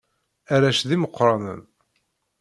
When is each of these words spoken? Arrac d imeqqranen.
Arrac 0.53 0.79
d 0.89 0.89
imeqqranen. 0.95 1.61